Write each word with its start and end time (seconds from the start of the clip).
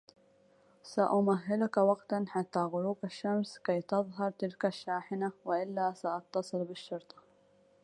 سأمهلك 0.83 1.77
وقتا 1.77 2.25
حتّى 2.27 2.59
غروب 2.59 2.97
الشّمس 3.03 3.57
كي 3.57 3.81
تظهر 3.81 4.31
تلك 4.31 4.65
الشّاحنة، 4.65 5.31
و 5.45 5.53
إلاّ 5.53 5.93
سأتّصل 5.97 6.63
بالشّرطة. 6.65 7.15